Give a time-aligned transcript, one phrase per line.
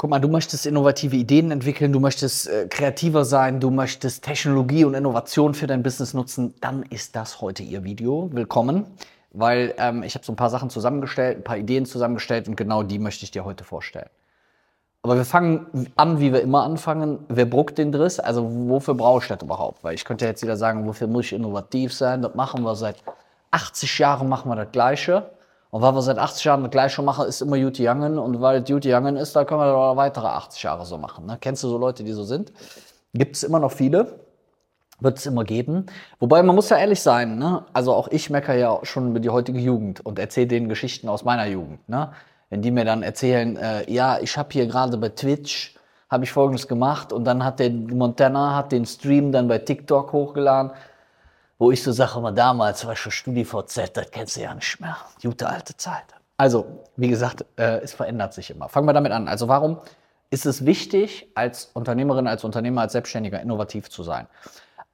[0.00, 4.86] Guck mal, du möchtest innovative Ideen entwickeln, du möchtest äh, kreativer sein, du möchtest Technologie
[4.86, 8.30] und Innovation für dein Business nutzen, dann ist das heute Ihr Video.
[8.32, 8.86] Willkommen,
[9.32, 12.82] weil ähm, ich habe so ein paar Sachen zusammengestellt, ein paar Ideen zusammengestellt und genau
[12.82, 14.08] die möchte ich dir heute vorstellen.
[15.02, 17.18] Aber wir fangen an, wie wir immer anfangen.
[17.28, 18.18] Wer bruckt den Driss?
[18.18, 19.84] Also wofür brauche ich das überhaupt?
[19.84, 22.22] Weil ich könnte jetzt wieder sagen, wofür muss ich innovativ sein?
[22.22, 22.96] Das machen wir seit
[23.50, 25.28] 80 Jahren, machen wir das Gleiche.
[25.70, 28.18] Und weil wir seit 80 Jahren das gleiche machen, ist immer Juti Youngen.
[28.18, 31.26] Und weil Juti Youngen ist, da können wir noch weitere 80 Jahre so machen.
[31.26, 31.38] Ne?
[31.40, 32.52] Kennst du so Leute, die so sind?
[33.14, 34.20] Gibt es immer noch viele.
[34.98, 35.86] Wird es immer geben.
[36.18, 37.64] Wobei man muss ja ehrlich sein, ne?
[37.72, 41.24] also auch ich meckere ja schon über die heutige Jugend und erzähle denen Geschichten aus
[41.24, 41.88] meiner Jugend.
[41.88, 42.12] Ne?
[42.50, 45.74] Wenn die mir dann erzählen, äh, ja, ich habe hier gerade bei Twitch,
[46.10, 50.12] habe ich folgendes gemacht und dann hat der Montana hat den Stream dann bei TikTok
[50.12, 50.72] hochgeladen
[51.60, 54.96] wo ich so sage, immer damals war schon StudiVZ, das kennst du ja nicht mehr.
[55.22, 56.04] Gute alte Zeit.
[56.38, 58.70] Also, wie gesagt, äh, es verändert sich immer.
[58.70, 59.28] Fangen wir damit an.
[59.28, 59.78] Also, warum
[60.30, 64.26] ist es wichtig, als Unternehmerin, als Unternehmer, als Selbstständiger innovativ zu sein?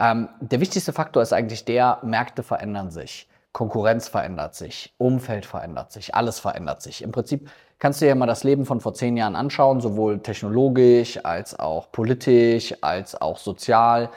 [0.00, 3.28] Ähm, der wichtigste Faktor ist eigentlich der, Märkte verändern sich.
[3.52, 7.00] Konkurrenz verändert sich, Umfeld verändert sich, alles verändert sich.
[7.00, 10.18] Im Prinzip kannst du dir ja mal das Leben von vor zehn Jahren anschauen, sowohl
[10.18, 14.10] technologisch als auch politisch, als auch sozial.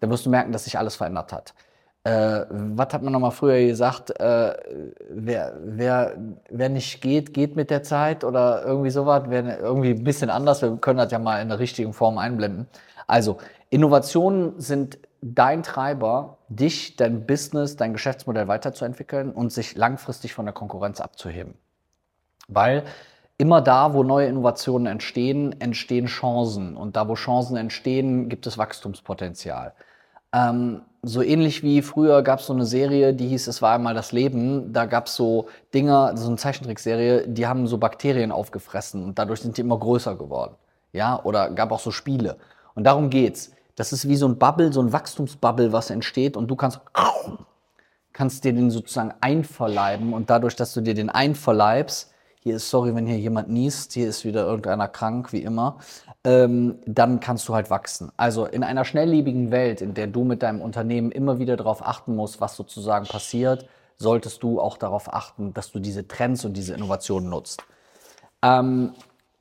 [0.00, 1.54] Da wirst du merken, dass sich alles verändert hat
[2.04, 4.54] äh, was hat man nochmal früher gesagt, äh,
[5.08, 6.16] wer, wer,
[6.50, 10.60] wer nicht geht, geht mit der Zeit oder irgendwie sowas, wäre irgendwie ein bisschen anders.
[10.60, 12.68] Wir können das ja mal in der richtigen Form einblenden.
[13.06, 13.38] Also,
[13.70, 20.52] Innovationen sind dein Treiber, dich, dein Business, dein Geschäftsmodell weiterzuentwickeln und sich langfristig von der
[20.52, 21.54] Konkurrenz abzuheben.
[22.48, 22.84] Weil
[23.38, 26.76] immer da, wo neue Innovationen entstehen, entstehen Chancen.
[26.76, 29.72] Und da, wo Chancen entstehen, gibt es Wachstumspotenzial.
[30.34, 33.94] Ähm, so ähnlich wie früher gab es so eine Serie, die hieß Es war einmal
[33.94, 34.72] das Leben.
[34.72, 39.40] Da gab es so Dinger, so eine Zeichentrickserie, die haben so Bakterien aufgefressen und dadurch
[39.40, 40.54] sind die immer größer geworden.
[40.92, 42.36] Ja, oder gab auch so Spiele.
[42.74, 43.52] Und darum geht's.
[43.76, 46.80] Das ist wie so ein Bubble, so ein Wachstumsbubble, was entsteht und du kannst,
[48.12, 52.13] kannst dir den sozusagen einverleiben und dadurch, dass du dir den einverleibst,
[52.44, 55.78] hier ist, sorry, wenn hier jemand niest, hier ist wieder irgendeiner krank, wie immer,
[56.24, 58.12] ähm, dann kannst du halt wachsen.
[58.18, 62.14] Also in einer schnelllebigen Welt, in der du mit deinem Unternehmen immer wieder darauf achten
[62.14, 63.66] musst, was sozusagen passiert,
[63.96, 67.62] solltest du auch darauf achten, dass du diese Trends und diese Innovationen nutzt.
[68.42, 68.92] Ähm,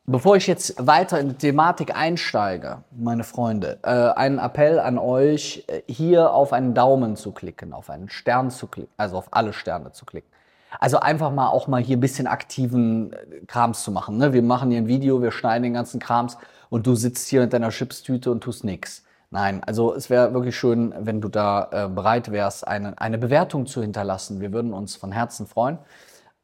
[0.06, 5.66] bevor ich jetzt weiter in die Thematik einsteige, meine Freunde, äh, einen Appell an euch,
[5.68, 9.52] äh, hier auf einen Daumen zu klicken, auf einen Stern zu klicken, also auf alle
[9.52, 10.33] Sterne zu klicken.
[10.80, 14.18] Also einfach mal auch mal hier ein bisschen aktiven äh, Krams zu machen.
[14.18, 14.34] Ne?
[14.34, 16.38] Wir machen hier ein Video, wir schneiden den ganzen Krams
[16.70, 19.04] und du sitzt hier mit deiner Chipstüte und tust nichts.
[19.34, 23.66] Nein, also es wäre wirklich schön, wenn du da äh, bereit wärst, eine, eine Bewertung
[23.66, 24.42] zu hinterlassen.
[24.42, 25.80] Wir würden uns von Herzen freuen.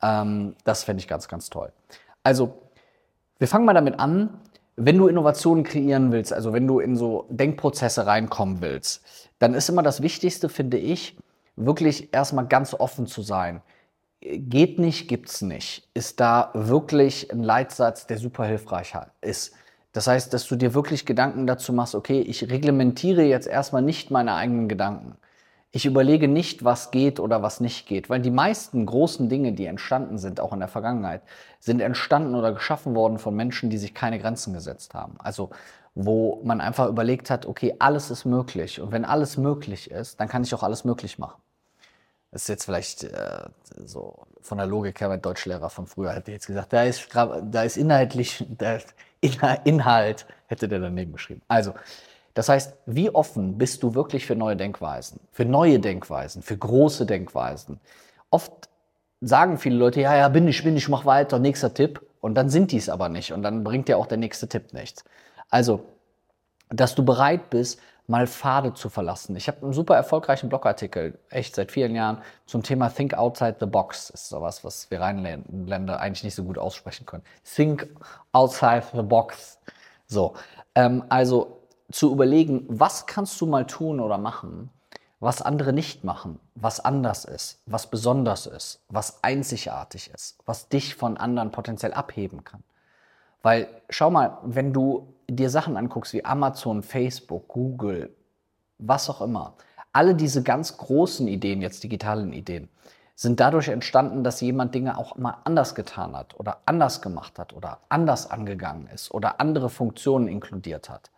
[0.02, 1.72] Ähm, das fände ich ganz, ganz toll.
[2.24, 2.64] Also,
[3.38, 4.40] wir fangen mal damit an.
[4.76, 9.04] Wenn du Innovationen kreieren willst, also wenn du in so Denkprozesse reinkommen willst,
[9.38, 11.16] dann ist immer das Wichtigste, finde ich,
[11.56, 13.62] wirklich erstmal ganz offen zu sein
[14.22, 19.54] geht nicht, gibt's nicht, ist da wirklich ein Leitsatz, der super hilfreich ist.
[19.92, 24.12] Das heißt, dass du dir wirklich Gedanken dazu machst, okay, ich reglementiere jetzt erstmal nicht
[24.12, 25.16] meine eigenen Gedanken.
[25.72, 29.66] Ich überlege nicht, was geht oder was nicht geht, weil die meisten großen Dinge, die
[29.66, 31.22] entstanden sind, auch in der Vergangenheit,
[31.60, 35.16] sind entstanden oder geschaffen worden von Menschen, die sich keine Grenzen gesetzt haben.
[35.20, 35.52] Also
[35.96, 40.28] wo man einfach überlegt hat, okay, alles ist möglich und wenn alles möglich ist, dann
[40.28, 41.42] kann ich auch alles möglich machen.
[42.32, 43.50] Das ist jetzt vielleicht äh,
[43.86, 47.64] so von der Logik her, mein Deutschlehrer von früher hätte jetzt gesagt, da ist, da
[47.64, 48.82] ist inhaltlich, der
[49.64, 51.42] Inhalt hätte der daneben geschrieben.
[51.48, 51.74] Also,
[52.36, 57.06] das heißt, wie offen bist du wirklich für neue Denkweisen, für neue Denkweisen, für große
[57.06, 57.80] Denkweisen?
[58.30, 58.70] Oft
[59.22, 62.02] sagen viele Leute, ja, ja, bin ich, bin ich, mach weiter, nächster Tipp.
[62.22, 63.32] Und dann sind die es aber nicht.
[63.34, 65.04] Und dann bringt dir auch der nächste Tipp nichts.
[65.50, 65.86] Also,
[66.70, 67.80] dass du bereit bist,
[68.10, 69.36] mal Pfade zu verlassen.
[69.36, 73.68] Ich habe einen super erfolgreichen Blogartikel, echt seit vielen Jahren, zum Thema Think Outside the
[73.68, 74.10] Box.
[74.10, 77.24] Ist sowas, was wir Rheinländer eigentlich nicht so gut aussprechen können.
[77.44, 77.88] Think
[78.32, 79.60] Outside the Box.
[80.08, 80.34] So,
[80.74, 81.62] ähm, also
[81.92, 84.72] zu überlegen, was kannst du mal tun oder machen,
[85.20, 90.96] was andere nicht machen, was anders ist, was besonders ist, was einzigartig ist, was dich
[90.96, 92.64] von anderen potenziell abheben kann.
[93.44, 98.16] Weil schau mal, wenn du dir Sachen anguckst wie Amazon, Facebook, Google,
[98.78, 99.54] was auch immer,
[99.92, 102.70] alle diese ganz großen Ideen, jetzt digitalen Ideen,
[103.16, 107.52] sind dadurch entstanden, dass jemand Dinge auch mal anders getan hat oder anders gemacht hat
[107.54, 111.12] oder anders angegangen ist oder andere Funktionen inkludiert hat.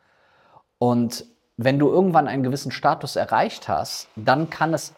[0.80, 1.26] Und
[1.58, 4.94] wenn du irgendwann einen gewissen Status erreicht hast, dann kann es...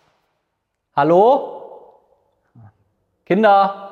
[0.96, 2.00] Hallo?
[3.26, 3.83] Kinder?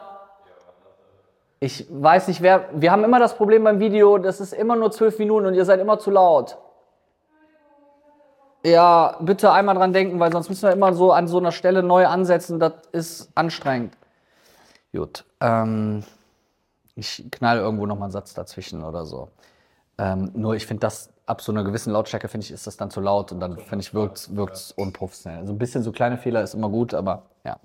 [1.64, 2.70] Ich weiß nicht, wer.
[2.74, 5.64] Wir haben immer das Problem beim Video, das ist immer nur zwölf Minuten und ihr
[5.64, 6.58] seid immer zu laut.
[8.66, 11.84] Ja, bitte einmal dran denken, weil sonst müssen wir immer so an so einer Stelle
[11.84, 12.60] neu ansetzen.
[12.60, 13.96] Das ist anstrengend.
[14.92, 15.24] Gut.
[15.40, 16.04] Ähm,
[16.96, 19.30] ich knall irgendwo noch mal einen Satz dazwischen oder so.
[20.00, 22.90] Ähm, nur ich finde das ab so einer gewissen Lautstärke finde ich ist das dann
[22.90, 25.42] zu laut und dann finde ich wirkt es unprofessionell.
[25.42, 27.58] Also ein bisschen so kleine Fehler ist immer gut, aber ja.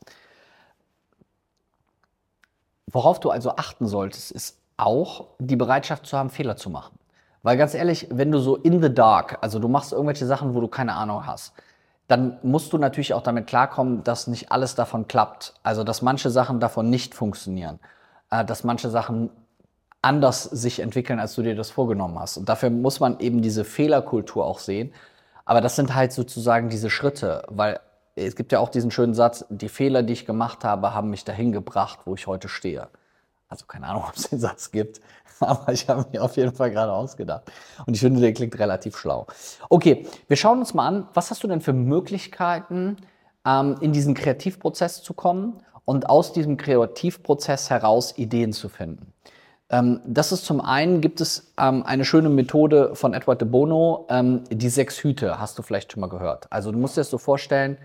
[2.90, 6.98] Worauf du also achten solltest, ist auch die Bereitschaft zu haben, Fehler zu machen.
[7.42, 10.60] Weil ganz ehrlich, wenn du so in the dark, also du machst irgendwelche Sachen, wo
[10.60, 11.52] du keine Ahnung hast,
[12.08, 15.54] dann musst du natürlich auch damit klarkommen, dass nicht alles davon klappt.
[15.62, 17.80] Also dass manche Sachen davon nicht funktionieren,
[18.30, 19.30] äh, dass manche Sachen
[20.02, 22.36] anders sich entwickeln, als du dir das vorgenommen hast.
[22.36, 24.92] Und dafür muss man eben diese Fehlerkultur auch sehen.
[25.44, 27.80] Aber das sind halt sozusagen diese Schritte, weil
[28.16, 31.24] es gibt ja auch diesen schönen Satz, die Fehler, die ich gemacht habe, haben mich
[31.24, 32.88] dahin gebracht, wo ich heute stehe.
[33.48, 35.00] Also keine Ahnung, ob es den Satz gibt,
[35.40, 37.52] aber ich habe mir auf jeden Fall gerade ausgedacht.
[37.86, 39.26] Und ich finde, der klingt relativ schlau.
[39.68, 42.96] Okay, wir schauen uns mal an, was hast du denn für Möglichkeiten,
[43.44, 49.12] ähm, in diesen Kreativprozess zu kommen und aus diesem Kreativprozess heraus Ideen zu finden.
[49.68, 54.06] Ähm, das ist zum einen, gibt es ähm, eine schöne Methode von Edward de Bono,
[54.08, 56.46] ähm, die sechs Hüte, hast du vielleicht schon mal gehört.
[56.50, 57.76] Also du musst dir das so vorstellen,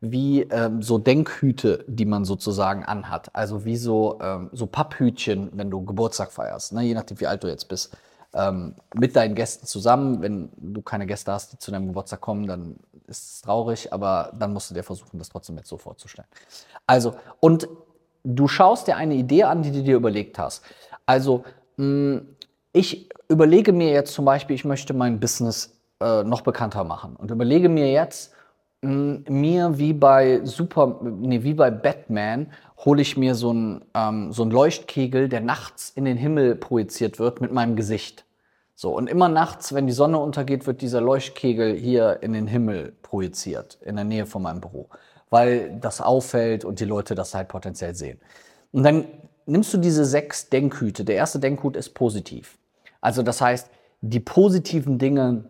[0.00, 3.34] wie ähm, so Denkhüte, die man sozusagen anhat.
[3.34, 6.82] Also wie so, ähm, so Papphütchen, wenn du Geburtstag feierst, ne?
[6.82, 7.96] je nachdem, wie alt du jetzt bist.
[8.34, 10.22] Ähm, mit deinen Gästen zusammen.
[10.22, 14.32] Wenn du keine Gäste hast, die zu deinem Geburtstag kommen, dann ist es traurig, aber
[14.38, 16.28] dann musst du dir versuchen, das trotzdem jetzt so vorzustellen.
[16.86, 17.68] Also, und
[18.22, 20.62] du schaust dir eine Idee an, die du dir überlegt hast.
[21.06, 21.44] Also,
[21.76, 22.36] mh, hm,
[22.72, 27.30] ich überlege mir jetzt zum Beispiel, ich möchte mein Business äh, noch bekannter machen und
[27.30, 28.32] überlege mir jetzt,
[28.80, 32.52] mir wie bei Super, nee, wie bei Batman
[32.84, 37.40] hole ich mir so einen ähm, so Leuchtkegel, der nachts in den Himmel projiziert wird
[37.40, 38.24] mit meinem Gesicht.
[38.76, 42.92] So, und immer nachts, wenn die Sonne untergeht, wird dieser Leuchtkegel hier in den Himmel
[43.02, 44.88] projiziert, in der Nähe von meinem Büro,
[45.30, 48.20] weil das auffällt und die Leute das halt potenziell sehen.
[48.70, 49.06] Und dann
[49.46, 51.04] nimmst du diese sechs Denkhüte.
[51.04, 52.58] Der erste Denkhut ist positiv.
[53.00, 53.68] Also das heißt,
[54.00, 55.44] die positiven Dinge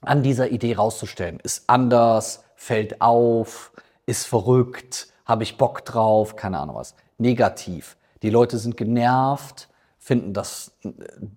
[0.00, 3.72] an dieser Idee rauszustellen, ist anders, fällt auf,
[4.06, 6.94] ist verrückt, habe ich Bock drauf, keine Ahnung was.
[7.18, 7.96] Negativ.
[8.22, 9.68] Die Leute sind genervt,
[9.98, 10.90] finden das äh,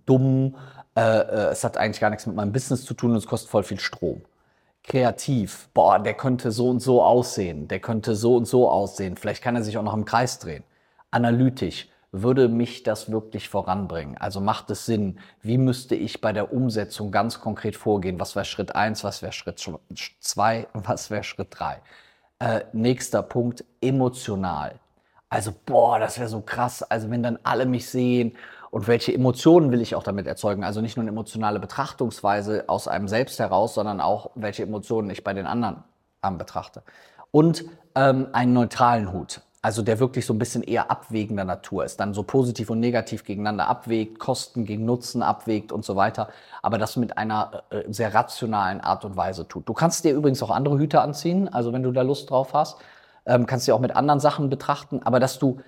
[0.06, 0.56] dumm,
[0.96, 3.50] äh, äh, es hat eigentlich gar nichts mit meinem Business zu tun und es kostet
[3.50, 4.22] voll viel Strom.
[4.84, 9.44] Kreativ, boah, der könnte so und so aussehen, der könnte so und so aussehen, vielleicht
[9.44, 10.64] kann er sich auch noch im Kreis drehen.
[11.12, 14.18] Analytisch, würde mich das wirklich voranbringen?
[14.18, 15.20] Also macht es Sinn?
[15.42, 18.20] Wie müsste ich bei der Umsetzung ganz konkret vorgehen?
[18.20, 19.04] Was wäre Schritt eins?
[19.04, 19.60] Was wäre Schritt
[20.20, 20.68] zwei?
[20.74, 21.82] Was wäre Schritt drei?
[22.40, 24.80] Äh, nächster Punkt, emotional.
[25.30, 26.82] Also, boah, das wäre so krass.
[26.82, 28.36] Also, wenn dann alle mich sehen
[28.72, 30.64] und welche Emotionen will ich auch damit erzeugen?
[30.64, 35.24] Also nicht nur eine emotionale Betrachtungsweise aus einem selbst heraus, sondern auch, welche Emotionen ich
[35.24, 35.84] bei den anderen
[36.38, 36.84] betrachte.
[37.32, 37.66] Und
[37.96, 42.14] ähm, einen neutralen Hut also der wirklich so ein bisschen eher abwägender Natur ist, dann
[42.14, 46.30] so positiv und negativ gegeneinander abwägt, Kosten gegen Nutzen abwägt und so weiter,
[46.62, 49.68] aber das mit einer äh, sehr rationalen Art und Weise tut.
[49.68, 52.78] Du kannst dir übrigens auch andere Hüte anziehen, also wenn du da Lust drauf hast,
[53.26, 55.60] ähm, kannst du auch mit anderen Sachen betrachten, aber dass du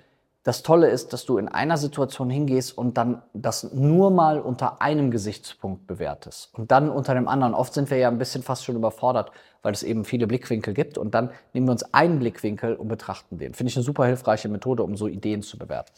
[0.44, 4.82] das Tolle ist, dass du in einer Situation hingehst und dann das nur mal unter
[4.82, 7.54] einem Gesichtspunkt bewertest und dann unter dem anderen.
[7.54, 9.30] Oft sind wir ja ein bisschen fast schon überfordert,
[9.62, 13.38] weil es eben viele Blickwinkel gibt und dann nehmen wir uns einen Blickwinkel und betrachten
[13.38, 13.54] den.
[13.54, 15.92] Finde ich eine super hilfreiche Methode, um so Ideen zu bewerten.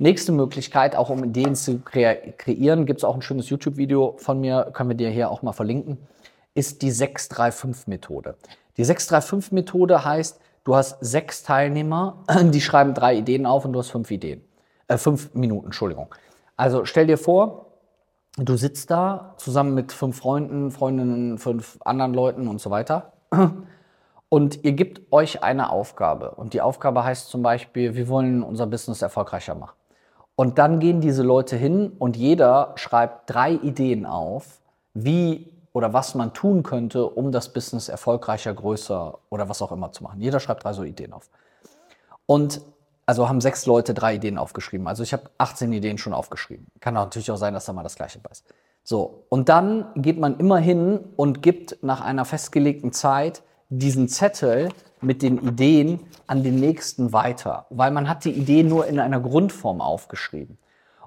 [0.00, 4.40] Nächste Möglichkeit, auch um Ideen zu kre kreieren, gibt es auch ein schönes YouTube-Video von
[4.40, 5.98] mir, können wir dir hier auch mal verlinken,
[6.54, 8.36] ist die 635-Methode.
[8.76, 13.88] Die 635-Methode heißt, Du hast sechs Teilnehmer, die schreiben drei Ideen auf und du hast
[13.88, 14.44] fünf Ideen.
[14.86, 16.14] Äh, fünf Minuten, Entschuldigung.
[16.58, 17.68] Also stell dir vor,
[18.36, 23.14] du sitzt da zusammen mit fünf Freunden, Freundinnen, fünf anderen Leuten und so weiter.
[24.28, 26.32] Und ihr gebt euch eine Aufgabe.
[26.32, 29.74] Und die Aufgabe heißt zum Beispiel, wir wollen unser Business erfolgreicher machen.
[30.36, 34.60] Und dann gehen diese Leute hin und jeder schreibt drei Ideen auf,
[34.92, 39.92] wie oder was man tun könnte, um das Business erfolgreicher, größer oder was auch immer
[39.92, 40.20] zu machen.
[40.20, 41.30] Jeder schreibt drei so Ideen auf.
[42.26, 42.60] Und
[43.06, 44.86] also haben sechs Leute drei Ideen aufgeschrieben.
[44.86, 46.66] Also ich habe 18 Ideen schon aufgeschrieben.
[46.80, 48.44] Kann natürlich auch sein, dass da mal das gleiche bei ist.
[48.84, 54.70] So, und dann geht man immer hin und gibt nach einer festgelegten Zeit diesen Zettel
[55.00, 59.20] mit den Ideen an den nächsten weiter, weil man hat die Idee nur in einer
[59.20, 60.58] Grundform aufgeschrieben.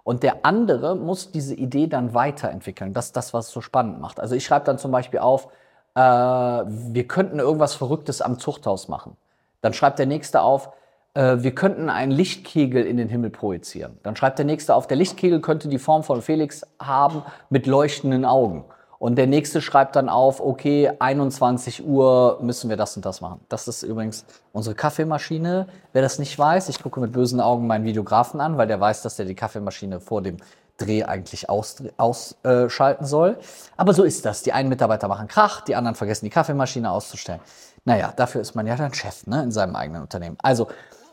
[0.04, 2.94] Und der andere muss diese Idee dann weiterentwickeln.
[2.94, 4.20] Das ist das, was es so spannend macht.
[4.20, 5.48] Also ich schreibe dann zum Beispiel auf,
[5.96, 9.18] äh, wir könnten irgendwas Verrücktes am Zuchthaus machen.
[9.62, 10.70] Dann schreibt der nächste auf,
[11.14, 13.98] äh, wir könnten einen Lichtkegel in den Himmel projizieren.
[14.04, 18.26] Dann schreibt der nächste auf, der Lichtkegel könnte die Form von Felix haben mit leuchtenden
[18.26, 18.66] Augen.
[19.02, 23.40] Und der nächste schreibt dann auf, okay, 21 Uhr müssen wir das und das machen.
[23.50, 25.66] Das ist übrigens unsere Kaffeemaschine.
[25.92, 29.02] Wer das nicht weiß, ich gucke mit bösen Augen meinen Videografen an, weil der weiß,
[29.02, 30.38] dass der die Kaffeemaschine vor dem
[30.78, 32.68] Dreh eigentlich ausschalten aus, äh,
[33.04, 33.40] soll.
[33.76, 34.44] Aber so ist das.
[34.44, 37.42] Die einen Mitarbeiter machen Krach, die anderen vergessen die Kaffeemaschine auszustellen.
[37.86, 40.38] Naja, dafür ist man ja dann Chef ne, in seinem eigenen Unternehmen.
[40.44, 40.68] Also,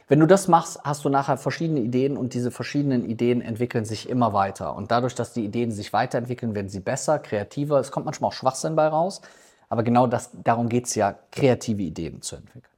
[0.09, 4.09] wenn du das machst, hast du nachher verschiedene Ideen und diese verschiedenen Ideen entwickeln sich
[4.09, 4.75] immer weiter.
[4.75, 7.79] Und dadurch, dass die Ideen sich weiterentwickeln, werden sie besser, kreativer.
[7.79, 9.21] Es kommt manchmal auch Schwachsinn bei raus.
[9.69, 12.73] Aber genau das, darum geht es ja, kreative Ideen zu entwickeln.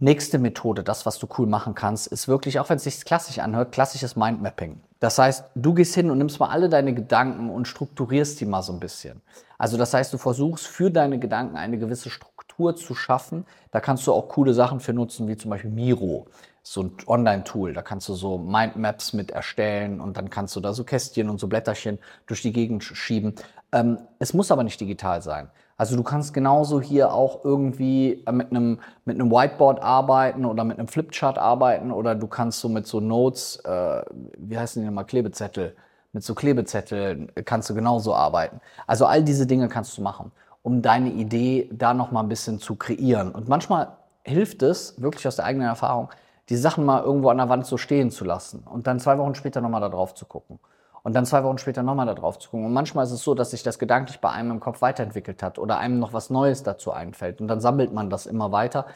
[0.00, 3.38] Nächste Methode, das, was du cool machen kannst, ist wirklich, auch wenn es sich klassisch
[3.38, 4.80] anhört, klassisches Mindmapping.
[4.98, 8.62] Das heißt, du gehst hin und nimmst mal alle deine Gedanken und strukturierst die mal
[8.62, 9.22] so ein bisschen.
[9.58, 12.31] Also das heißt, du versuchst für deine Gedanken eine gewisse Struktur
[12.70, 13.44] zu schaffen.
[13.70, 16.26] Da kannst du auch coole Sachen für nutzen, wie zum Beispiel Miro,
[16.62, 17.72] so ein Online-Tool.
[17.74, 21.40] Da kannst du so Mindmaps mit erstellen und dann kannst du da so Kästchen und
[21.40, 23.34] so Blätterchen durch die Gegend schieben.
[23.72, 25.50] Ähm, es muss aber nicht digital sein.
[25.76, 30.62] Also du kannst genauso hier auch irgendwie äh, mit einem, mit einem Whiteboard arbeiten oder
[30.62, 34.02] mit einem Flipchart arbeiten oder du kannst so mit so Notes, äh,
[34.38, 35.74] wie heißen die nochmal, Klebezettel,
[36.12, 38.60] mit so Klebezetteln kannst du genauso arbeiten.
[38.86, 40.30] Also all diese Dinge kannst du machen,
[40.62, 43.32] um deine Idee da nochmal ein bisschen zu kreieren.
[43.32, 46.08] Und manchmal hilft es, wirklich aus der eigenen Erfahrung,
[46.48, 49.34] die Sachen mal irgendwo an der Wand so stehen zu lassen und dann zwei Wochen
[49.34, 50.58] später nochmal da drauf zu gucken
[51.02, 52.66] und dann zwei Wochen später nochmal da drauf zu gucken.
[52.66, 55.58] Und manchmal ist es so, dass sich das gedanklich bei einem im Kopf weiterentwickelt hat
[55.58, 57.40] oder einem noch was Neues dazu einfällt.
[57.40, 58.86] Und dann sammelt man das immer weiter,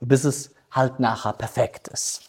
[0.00, 2.22] bis es halt nachher perfekt ist.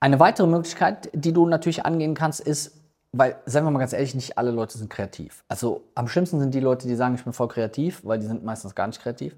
[0.00, 2.72] Eine weitere Möglichkeit, die du natürlich angehen kannst, ist,
[3.18, 5.44] weil, seien wir mal ganz ehrlich, nicht alle Leute sind kreativ.
[5.48, 8.44] Also am schlimmsten sind die Leute, die sagen, ich bin voll kreativ, weil die sind
[8.44, 9.36] meistens gar nicht kreativ.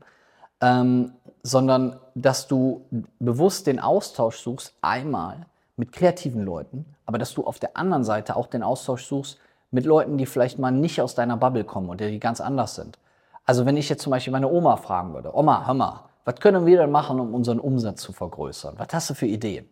[0.60, 2.84] Ähm, sondern dass du
[3.20, 8.34] bewusst den Austausch suchst, einmal mit kreativen Leuten, aber dass du auf der anderen Seite
[8.34, 9.38] auch den Austausch suchst
[9.70, 12.98] mit Leuten, die vielleicht mal nicht aus deiner Bubble kommen oder die ganz anders sind.
[13.44, 16.66] Also wenn ich jetzt zum Beispiel meine Oma fragen würde, Oma, hör mal, was können
[16.66, 18.74] wir denn machen, um unseren Umsatz zu vergrößern?
[18.76, 19.68] Was hast du für Ideen?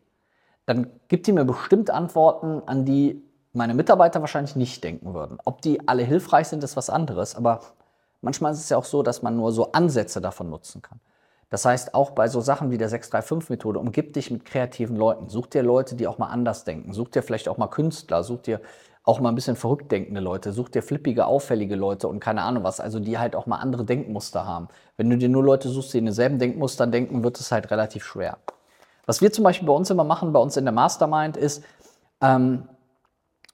[0.65, 3.23] Dann gibt die mir bestimmt Antworten, an die
[3.57, 5.39] meine Mitarbeiter wahrscheinlich nicht denken würden.
[5.45, 7.61] Ob die alle hilfreich sind, ist was anderes, aber
[8.21, 11.01] manchmal ist es ja auch so, dass man nur so Ansätze davon nutzen kann.
[11.49, 15.29] Das heißt, auch bei so Sachen wie der 635-Methode, umgib dich mit kreativen Leuten.
[15.29, 16.93] Such dir Leute, die auch mal anders denken.
[16.93, 18.25] Such dir vielleicht auch mal Künstler.
[18.25, 18.61] Such dir
[19.05, 20.53] auch mal ein bisschen verrückt denkende Leute.
[20.53, 22.81] Such dir flippige, auffällige Leute und keine Ahnung was.
[22.81, 24.67] Also die halt auch mal andere Denkmuster haben.
[24.97, 28.05] Wenn du dir nur Leute suchst, die in denselben Denkmustern denken, wird es halt relativ
[28.05, 28.39] schwer.
[29.07, 31.63] Was wir zum Beispiel bei uns immer machen, bei uns in der Mastermind, ist,
[32.21, 32.69] ähm,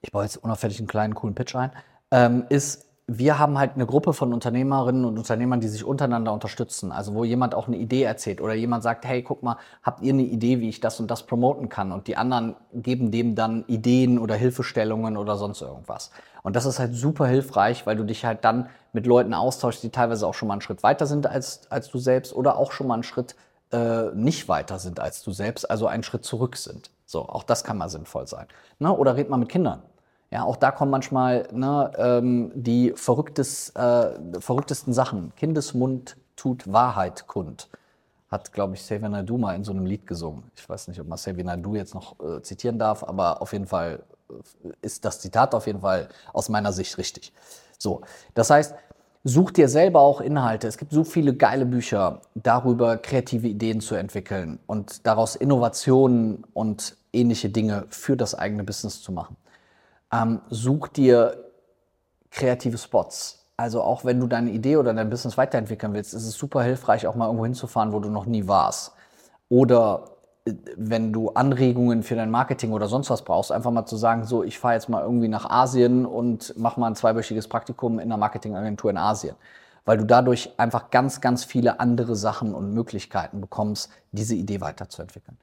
[0.02, 1.70] ich baue jetzt unauffällig einen kleinen, coolen Pitch ein,
[2.10, 6.92] ähm, ist, wir haben halt eine Gruppe von Unternehmerinnen und Unternehmern, die sich untereinander unterstützen.
[6.92, 10.12] Also wo jemand auch eine Idee erzählt oder jemand sagt, hey, guck mal, habt ihr
[10.12, 11.92] eine Idee, wie ich das und das promoten kann?
[11.92, 16.10] Und die anderen geben dem dann Ideen oder Hilfestellungen oder sonst irgendwas.
[16.42, 19.90] Und das ist halt super hilfreich, weil du dich halt dann mit Leuten austauschst, die
[19.90, 22.86] teilweise auch schon mal einen Schritt weiter sind als, als du selbst oder auch schon
[22.86, 23.36] mal einen Schritt
[23.72, 26.90] äh, nicht weiter sind als du selbst, also einen Schritt zurück sind.
[27.06, 28.46] So, auch das kann mal sinnvoll sein.
[28.78, 28.94] Ne?
[28.94, 29.82] Oder red mal mit Kindern.
[30.32, 35.34] Ja, auch da kommen manchmal ne, ähm, die verrücktes, äh, verrücktesten Sachen.
[35.36, 37.68] Kindesmund tut Wahrheit kund.
[38.30, 40.44] Hat, glaube ich, Xavier Naidu mal in so einem Lied gesungen.
[40.56, 43.66] Ich weiß nicht, ob man Xavier Naidu jetzt noch äh, zitieren darf, aber auf jeden
[43.66, 47.34] Fall äh, ist das Zitat auf jeden Fall aus meiner Sicht richtig.
[47.76, 48.00] So,
[48.32, 48.74] das heißt,
[49.24, 50.66] such dir selber auch Inhalte.
[50.66, 56.96] Es gibt so viele geile Bücher darüber, kreative Ideen zu entwickeln und daraus Innovationen und
[57.12, 59.36] ähnliche Dinge für das eigene Business zu machen
[60.12, 61.50] ähm, such dir
[62.30, 63.46] kreative Spots.
[63.56, 67.06] Also auch wenn du deine Idee oder dein Business weiterentwickeln willst, ist es super hilfreich,
[67.06, 68.92] auch mal irgendwo hinzufahren, wo du noch nie warst.
[69.48, 70.04] Oder
[70.44, 74.24] äh, wenn du Anregungen für dein Marketing oder sonst was brauchst, einfach mal zu sagen,
[74.24, 78.06] so, ich fahre jetzt mal irgendwie nach Asien und mache mal ein zweiwöchiges Praktikum in
[78.06, 79.36] einer Marketingagentur in Asien.
[79.84, 85.36] Weil du dadurch einfach ganz, ganz viele andere Sachen und Möglichkeiten bekommst, diese Idee weiterzuentwickeln.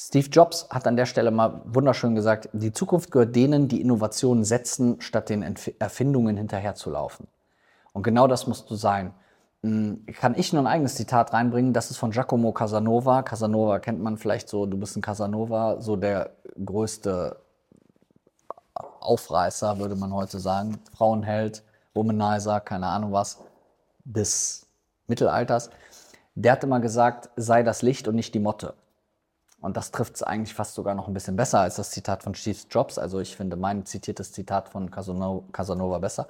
[0.00, 4.44] Steve Jobs hat an der Stelle mal wunderschön gesagt, die Zukunft gehört denen, die Innovationen
[4.44, 5.42] setzen, statt den
[5.80, 7.26] Erfindungen hinterherzulaufen.
[7.92, 9.12] Und genau das musst du sein.
[9.64, 11.72] Hm, kann ich nur ein eigenes Zitat reinbringen?
[11.72, 13.24] Das ist von Giacomo Casanova.
[13.24, 16.30] Casanova kennt man vielleicht so, du bist ein Casanova, so der
[16.64, 17.36] größte
[19.00, 20.78] Aufreißer, würde man heute sagen.
[20.96, 21.64] Frauenheld,
[21.94, 23.38] Womanizer, keine Ahnung was,
[24.04, 24.68] des
[25.08, 25.70] Mittelalters.
[26.36, 28.74] Der hat immer gesagt, sei das Licht und nicht die Motte.
[29.60, 32.34] Und das trifft es eigentlich fast sogar noch ein bisschen besser als das Zitat von
[32.34, 32.98] Steve Jobs.
[32.98, 36.26] Also ich finde mein zitiertes Zitat von Casanova besser,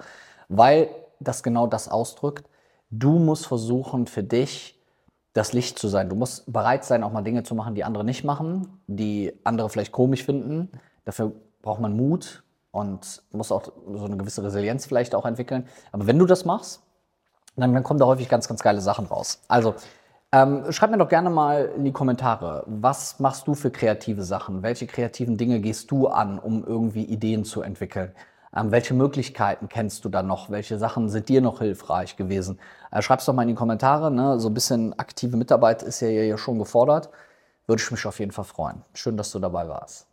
[0.47, 2.49] weil das genau das ausdrückt.
[2.89, 4.79] Du musst versuchen für dich
[5.33, 6.09] das Licht zu sein.
[6.09, 9.69] Du musst bereit sein, auch mal Dinge zu machen, die andere nicht machen, die andere
[9.69, 10.69] vielleicht komisch finden.
[11.05, 11.31] Dafür
[11.61, 15.67] braucht man Mut und muss auch so eine gewisse Resilienz vielleicht auch entwickeln.
[15.91, 16.81] Aber wenn du das machst,
[17.55, 19.41] dann, dann kommen da häufig ganz, ganz geile Sachen raus.
[19.47, 19.75] Also
[20.31, 24.61] ähm, schreib mir doch gerne mal in die Kommentare, was machst du für kreative Sachen?
[24.63, 28.13] Welche kreativen Dinge gehst du an, um irgendwie Ideen zu entwickeln?
[28.55, 30.49] Ähm, welche Möglichkeiten kennst du da noch?
[30.49, 32.59] Welche Sachen sind dir noch hilfreich gewesen?
[32.91, 34.11] Äh, schreib's doch mal in die Kommentare.
[34.11, 34.39] Ne?
[34.39, 37.09] So ein bisschen aktive Mitarbeit ist ja hier schon gefordert.
[37.67, 38.83] Würde ich mich auf jeden Fall freuen.
[38.93, 40.07] Schön, dass du dabei warst.